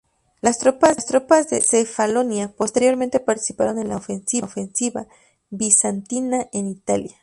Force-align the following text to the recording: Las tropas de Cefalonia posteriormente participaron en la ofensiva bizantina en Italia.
Las 0.41 0.57
tropas 0.57 1.49
de 1.51 1.61
Cefalonia 1.61 2.51
posteriormente 2.57 3.19
participaron 3.19 3.77
en 3.77 3.89
la 3.89 3.97
ofensiva 3.97 5.05
bizantina 5.51 6.49
en 6.53 6.69
Italia. 6.69 7.15